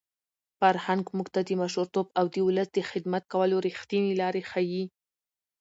فرهنګ 0.59 1.03
موږ 1.15 1.27
ته 1.33 1.41
د 1.47 1.49
مشرتوب 1.61 2.07
او 2.19 2.25
د 2.33 2.35
ولس 2.47 2.67
د 2.73 2.79
خدمت 2.89 3.23
کولو 3.33 3.55
رښتینې 3.67 4.11
لارې 4.21 4.43
ښيي. 4.49 4.83